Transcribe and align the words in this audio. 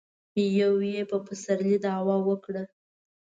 يو 0.59 0.73
يې 0.91 1.01
په 1.11 1.17
پسرلي 1.25 1.75
کې 1.77 1.81
دعوه 1.85 2.17
وکړه. 2.27 2.63